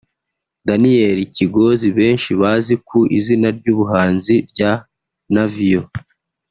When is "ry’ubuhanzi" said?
3.57-4.35